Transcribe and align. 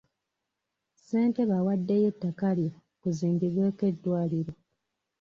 Ssentebe 0.95 1.53
awaddeyo 1.61 2.07
ettaka 2.13 2.49
lye 2.57 2.69
kuzimbibweko 3.01 3.83
eddwaliro. 3.91 4.53